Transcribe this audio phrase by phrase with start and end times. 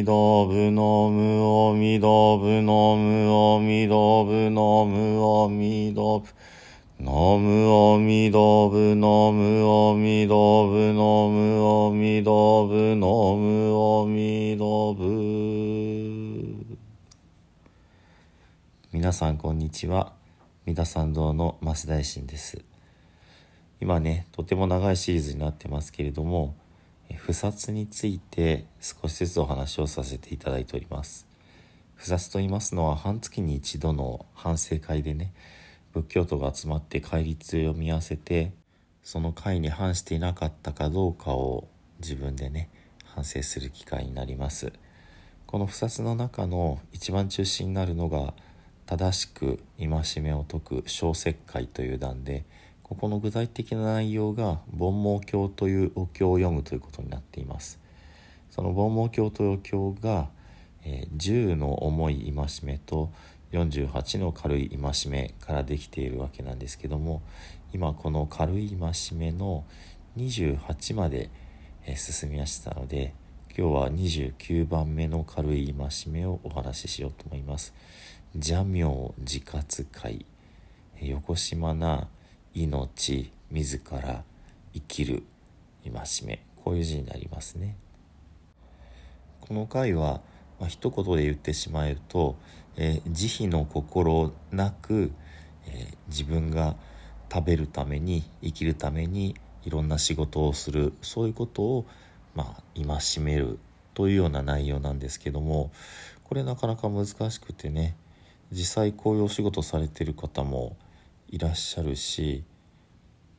[0.00, 6.32] みどぶのむおみどぶのむおみどぶのむおみどぶ
[6.98, 15.04] のむおみどぶのむおみどぶのむおみどぶのむおみどぶ。
[18.92, 20.14] 皆さんこんにちは。
[20.64, 22.64] 三田参道の増大臣です。
[23.82, 26.54] 今ねとても長いシリーズになってますけれども
[27.16, 31.26] 不殺について少しずつお話をさせていただいております。
[31.94, 35.32] 不殺と言いますのは半月に一度の反省会でね
[35.92, 38.52] 仏教徒が集まって戒律を読み合わせて
[39.02, 41.68] その会に反していなかったかどうかを
[42.00, 42.70] 自分でね
[43.04, 44.72] 反省する機会になります。
[45.46, 48.34] この不殺の中の一番中心になるのが
[48.86, 52.44] 正しく戒めを解く小説会という段で
[52.90, 57.78] ここの具体的な内容が煩悩経というお経を読むということになっています。
[58.50, 60.28] その煩悩経というお経が、
[60.82, 63.12] えー、10の重い戒めと
[63.52, 67.22] 48の軽い戒めからできているわけなんですけども
[67.72, 69.64] 今この軽い戒めの
[70.16, 71.30] 28まで、
[71.86, 73.14] えー、進みましたので
[73.56, 77.72] 今日は29番目の軽い戒めをお話ししようと思います。
[78.34, 78.84] 邪名
[79.18, 80.26] 自活会
[81.00, 82.08] 横島な
[82.54, 84.24] 命自ら
[84.72, 85.22] 生きる
[85.84, 87.76] 戒めこういう字になりますね。
[89.40, 90.20] この回は、
[90.60, 92.36] まあ、一言で言ってしまうと、
[92.76, 95.10] えー、慈悲の心なく、
[95.66, 96.76] えー、自分が
[97.32, 101.86] 食べるために生きるためにいろんな仕事をするそういうことを
[102.34, 103.58] まあ戒める
[103.94, 105.70] というような内容なんですけども
[106.24, 107.96] これなかなか難しくてね
[108.52, 110.76] 実際こういうお仕事されてる方も
[111.30, 112.44] いらっしゃるし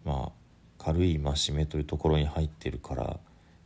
[0.03, 0.31] まあ
[0.77, 3.19] 軽い戒めというところに入ってるから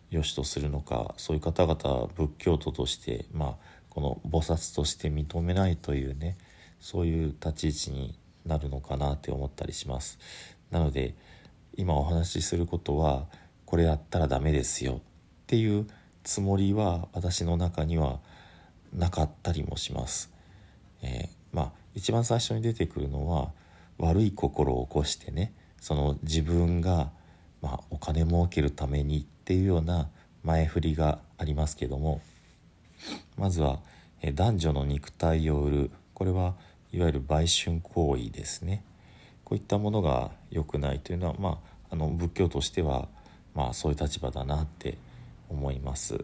[0.09, 3.55] よしとするのかそういう方々仏教徒としてまあ
[3.89, 6.37] この菩薩として認めないというね
[6.79, 10.19] そういう立ち位置になるのかなって思ったりします。
[10.69, 11.15] なので
[11.77, 13.25] 今お話しすることは
[13.65, 14.99] これやったらダメですよっ
[15.47, 15.87] ていう
[16.23, 18.19] つもりは私の中には
[18.93, 20.31] なかったりもします、
[21.01, 23.51] えー、まあ一番最初に出てくるのは
[23.97, 27.11] 悪い心を起こしてねその自分が、
[27.61, 30.09] まあ、お金儲けるためにっていうような
[30.43, 32.21] 前振りがありますけども
[33.37, 33.79] まずは
[34.33, 35.91] 男女の肉体を売る。
[36.13, 36.55] これは
[36.91, 38.83] いわゆる売春行為ですね。
[39.43, 43.07] こういったものが良くないというのは、まあ、あの仏教としては、
[43.53, 44.97] まあ、そういう立場だなって
[45.49, 46.23] 思います。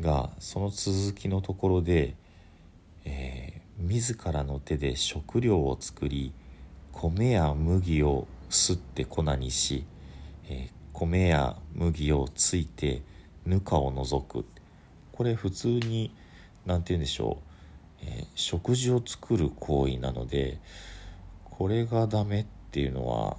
[0.00, 2.14] がその続きのところで、
[3.04, 6.32] えー、自らの手で食料を作り
[7.00, 9.84] 米や麦をすって粉にし、
[10.48, 13.02] えー、米や麦をついて
[13.46, 14.44] ぬかを除く
[15.12, 16.12] これ普通に
[16.66, 17.38] 何て言うんでしょ
[18.02, 20.58] う、えー、食事を作る行為なので
[21.44, 23.36] これがダメっていうのは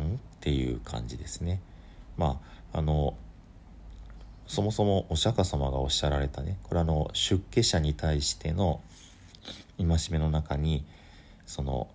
[0.00, 0.16] ん？
[0.16, 1.60] っていう感じですね。
[2.16, 2.40] ま
[2.72, 3.14] ああの
[4.48, 8.80] そもそもお釈迦様がおっしゃられたねこれあの出家者に対しての
[9.78, 10.84] 戒めの中に
[11.46, 11.88] その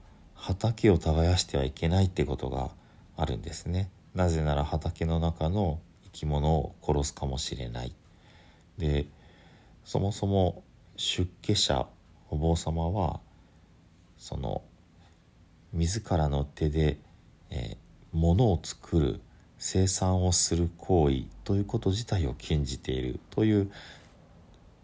[0.45, 2.69] 畑を耕してはいけないってことが
[3.17, 3.89] あるんですね。
[4.13, 7.95] なぜなら畑の中の生き物を殺すかもしれない。
[8.78, 9.07] で
[9.85, 10.63] そもそも
[10.97, 11.88] 出家者
[12.29, 13.22] お坊様は
[14.19, 14.61] その
[15.73, 17.00] 自らの手で、
[17.50, 17.78] えー、
[18.13, 19.22] 物を作る
[19.57, 23.19] 生産をする行為ということ自体を禁じている。
[23.31, 23.72] という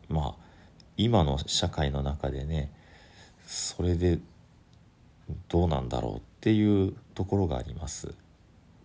[0.10, 0.36] まあ
[0.98, 2.72] 今の社会の中でね
[3.46, 4.18] それで
[5.50, 8.14] どうなんだろうっていうところがあります。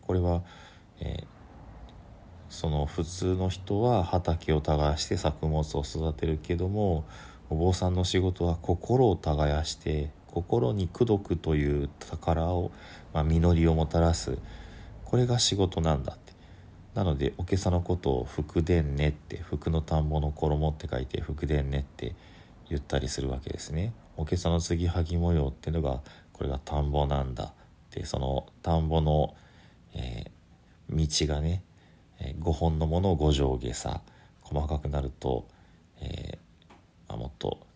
[0.03, 0.43] これは、
[1.01, 1.25] えー、
[2.49, 7.05] その普通の人は畑を耕して作物を育てるけども
[7.51, 12.71] お坊さんの仕事は心を耕して心に功徳という宝を、
[13.13, 14.39] まあ、実りをもたらす
[15.05, 16.35] これが仕事なんだって
[16.95, 22.15] なのでおけさのことを「福田ね」って福の田んぼの衣って書いて「福田ね」って
[22.69, 23.93] 言ったりするわけですね。
[24.17, 26.01] おけさの継ぎはぎ模様っていうのが
[26.37, 27.55] これが田んぼなんだ。
[27.91, 29.35] でその田んぼの、
[29.95, 31.63] えー、道がね、
[32.21, 34.01] え、5本のものを5上下さ
[34.43, 35.49] 細かくなると、
[36.01, 37.67] えー、あ、もっと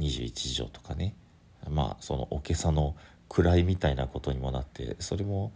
[0.00, 1.14] 21畳とかね。
[1.68, 2.96] まあそのおけさの
[3.28, 5.52] 位みたいなことにもなってそれも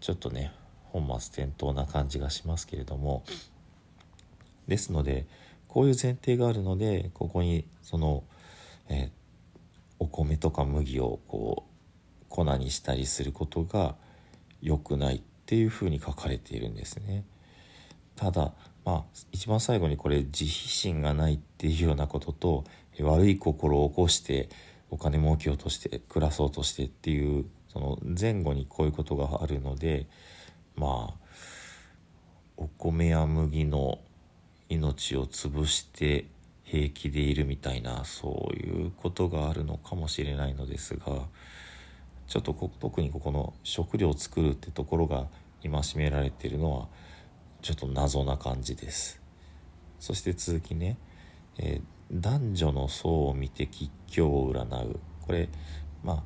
[0.00, 0.52] ちょっとね
[0.84, 3.22] 本末転倒な感じがしますけれども。
[4.66, 5.26] ですので
[5.68, 8.24] こういう前提があるのでここにその、
[8.88, 9.10] えー、
[9.98, 13.94] お米とか麦をこう粉にしたりすることが
[14.60, 17.24] 良くないっていうふうに書かれているんですね。
[18.16, 18.52] ただ
[18.84, 22.64] まあ一番最後にこれ慈悲心がないっていうようなことと
[23.00, 24.48] 悪い心を起こして
[24.90, 30.06] お金儲けようとして暮らそうとしてっていうその前後にこういうことがあるので
[30.76, 31.14] まあ
[32.56, 33.98] お米や麦の
[34.68, 36.26] 命を潰して
[36.66, 41.22] 平気でいるみたいなそういうことがあるのかもしれないのですが
[42.26, 45.26] ちょっと特にここの食料を作るってところが
[45.62, 46.88] 戒められているのは
[47.62, 49.20] ちょっと謎な感じです。
[50.00, 50.98] そして続きね、
[51.58, 55.00] えー、男女の層を見て吉凶を占う。
[55.22, 55.48] これ
[56.04, 56.22] まあ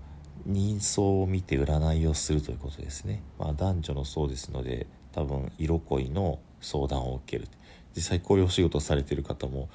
[0.46, 7.46] 人相を見て占いをするということですね、まあ、男女の層ですので多分色恋の相談を受ける。
[7.94, 9.68] 実際こういうお仕事されてる方も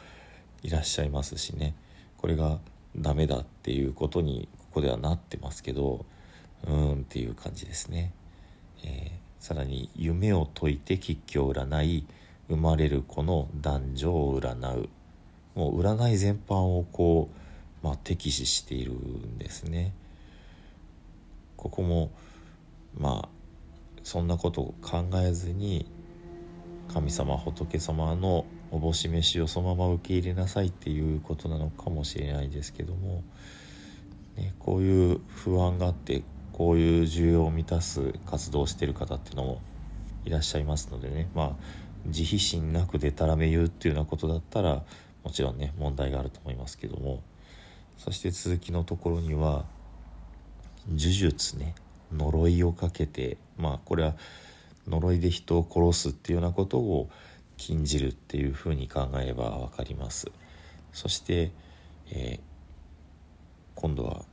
[0.66, 1.76] いらっしゃいますしね。
[2.18, 2.58] これが
[2.98, 6.06] ダメだっていうことにここではなってますけど
[6.66, 8.12] うーんっていう感じですね、
[8.84, 12.08] えー、さらに夢を解いて吉居を占い
[12.50, 14.90] 生まれる子の男女を占う。
[15.54, 19.94] もう占い全般をこう、まあ、敵視しているんですね。
[21.58, 22.10] ここも
[22.98, 23.30] まあ
[24.04, 25.86] そんなことを考えずに
[26.94, 33.24] 神様仏様のおぼし飯をそのまま受け入れなさいっていうことなのかもしれないですけども、
[34.36, 36.24] ね、こういう不安があって
[36.54, 39.62] こういう需要を満たす活動をしてる方っていうのも
[40.24, 41.30] いらっしゃいますのでね。
[41.36, 41.52] まあ
[42.08, 44.84] 慈悲心なくでたらめ言うっていうようなことだったら
[45.24, 47.22] もちろんね問題があると思いますけども。
[47.98, 49.66] そして続きのところには
[50.88, 51.76] 呪術ね
[52.12, 54.16] 呪いをかけてまあこれは
[54.88, 57.10] 呪いで人を殺すっていうようなことを
[57.58, 60.32] 禁じるっていうふうに考えれば分かります。
[60.94, 61.52] そして、
[62.12, 62.40] えー、
[63.76, 64.24] 今度は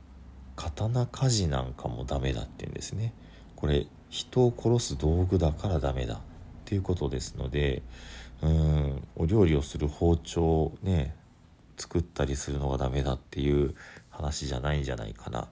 [0.55, 3.13] 刀鍛冶なんかもダメだって言うんですね。
[3.55, 6.19] これ人を殺す道具だからダメだっ
[6.65, 7.81] ていうことですので
[8.41, 11.15] うんお料理をする包丁をね
[11.77, 13.73] 作ったりするのがダメだっていう
[14.09, 15.47] 話じゃないんじゃないかな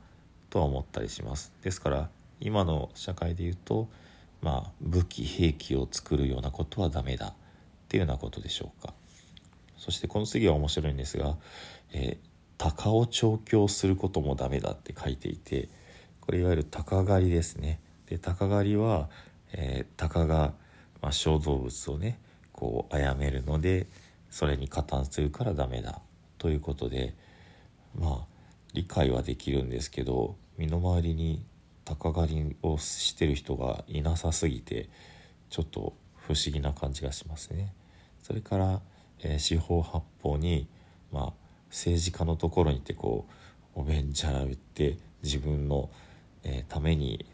[0.50, 1.51] とは思ったりします。
[1.63, 2.09] ですから
[2.39, 3.88] 今の社会で言うと
[4.41, 7.27] まあ武器兵器を作るようなことはダメだ。
[7.27, 7.33] っ
[7.91, 8.93] ていうようなことでしょうか。
[9.77, 11.35] そしてこの次は面白いんですが、
[11.91, 12.27] えー、
[12.57, 15.67] 鷹を調教することもダメだって書いていて
[16.21, 17.81] これいわゆる鷹狩りですね。
[18.05, 19.09] で鷹狩りは、
[19.51, 20.53] えー、鷹が、
[21.01, 22.17] まあ、小動物をね
[22.53, 23.87] こう殺めるので
[24.29, 25.99] それに加担するからダメだ。
[26.37, 27.13] ということで
[27.99, 28.25] まあ
[28.73, 31.44] 理解はできるんですけど身の回りに
[31.86, 34.89] 鷹狩りをしてる人がいなさすぎて
[35.50, 37.74] ちょっと不思議な感じがしますね。
[38.22, 38.81] それから、
[39.19, 40.68] えー、四方八方に、
[41.12, 41.33] まあ、
[41.69, 43.25] 政治家のところに行ってこ
[43.75, 45.89] うおべんちゃら言って自分の、
[46.44, 47.25] えー、ために、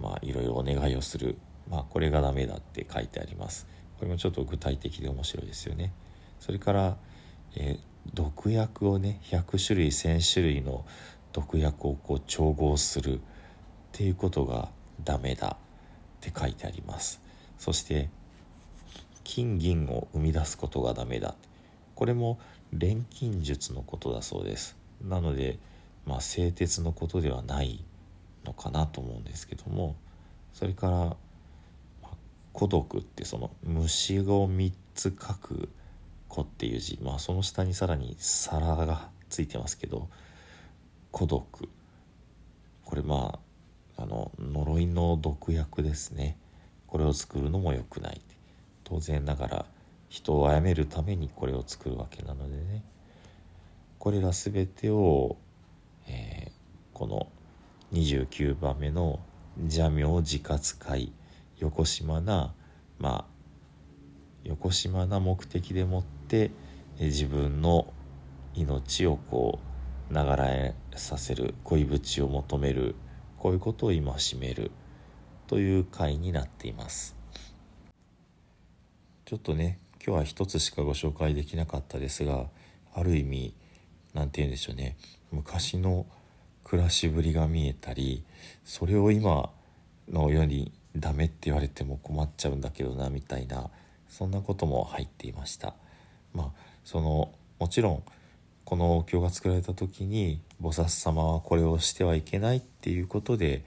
[0.00, 1.38] まあ、いろいろお願いをする、
[1.68, 3.66] まあ、これがダメだって書いてあります。
[3.98, 5.92] これもちょっと具体的で面白いですよね。
[6.40, 6.96] それから、
[7.54, 7.80] えー、
[8.14, 10.84] 毒薬をね100種類1,000種類の
[11.32, 13.20] 毒薬をこう調合する
[13.92, 14.70] っていうことが
[15.04, 17.20] ダメだって書いてあります。
[17.58, 18.08] そして
[19.22, 21.34] 金銀を生み出すことがダメだ。
[21.94, 22.38] これも
[22.72, 24.76] 錬金術のことだそうです。
[25.02, 25.58] なので
[26.06, 27.84] まあ製鉄のことではない
[28.46, 29.94] のかなと思うんですけども
[30.54, 31.16] それから、ま
[32.04, 32.08] あ、
[32.52, 35.68] 孤独ってその虫を3つ書く
[36.28, 40.08] 「子」っていう字まあその下にさらに「皿」がついてますけど
[41.10, 41.68] 孤独。
[42.84, 43.51] これまあ
[44.02, 46.36] あの呪いの毒薬ですね。
[46.88, 48.20] これを作るのも良くない。
[48.82, 49.66] 当然ながら
[50.08, 52.82] 人を殺めるためにこれを作るわけなのでね。
[54.00, 55.36] これら全てを、
[56.08, 56.52] えー、
[56.92, 57.28] この
[57.92, 59.20] 29番目の
[59.62, 61.12] 「邪名自活会」
[61.60, 62.52] 横島な
[62.98, 63.24] まあ
[64.42, 66.50] 横島な目的でもって
[66.98, 67.86] 自分の
[68.56, 69.60] 命をこ
[70.10, 72.96] う流れさせる恋淵を求める
[73.42, 74.02] こういうことを戒
[74.38, 74.70] める。
[75.48, 77.16] という回になっています。
[79.24, 82.46] ちょっとね今日は一つしかご紹介できなかったですが
[82.94, 83.54] ある意味
[84.14, 84.96] 何て言うんでしょうね。
[85.32, 86.06] 昔の
[86.62, 88.22] 暮らしぶりが見えたり
[88.64, 89.50] それを今
[90.08, 93.70] の世にダメって言われても困っちゃうんだけどなみたいな
[94.08, 95.74] そんなことも入っていました。
[96.32, 96.50] まあ
[96.84, 98.02] そのもちろん
[98.64, 103.64] このお経が作られた時に菩薩様はこれをしてはいけないっていうことで、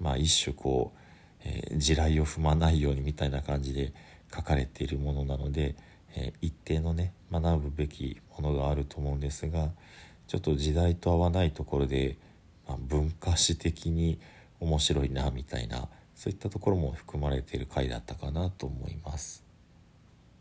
[0.00, 0.98] まあ、一種こう、
[1.44, 3.92] えー、地雷を踏まないようにみたいな感じで
[4.34, 5.76] 書かれているものなので、
[6.16, 9.70] えー、一定のね学ぶべきものがあると思うんですが
[10.26, 12.16] ちょっと時代と合わないところで、
[12.66, 14.18] まあ、文化史的に
[14.60, 19.44] 面白いなみたいなそういったところも含まれている回だったかなと思います。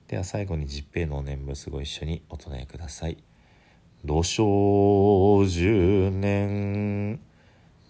[0.07, 3.17] では最後に十平のお念仏ご一緒にお唱えください。
[4.05, 7.17] 土生十年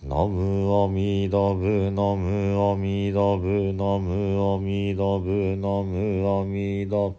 [0.03, 7.17] ナムアミダブナムアミダブナムアミダブナムアミダブ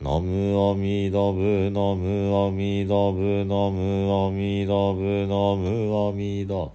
[0.00, 6.70] ナムアミダブナムアミダブナムアミダブナムアミダブ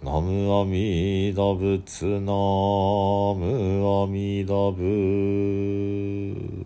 [0.00, 2.30] ナムアミダブツナ
[3.34, 6.57] ムアミダブ